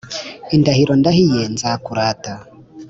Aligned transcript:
indahiro 0.55 0.93
ndahiye 1.01 1.41
nzakurata 1.53 2.33